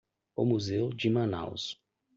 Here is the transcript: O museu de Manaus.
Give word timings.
O 0.35 0.45
museu 0.45 0.89
de 0.89 1.11
Manaus. 1.11 1.79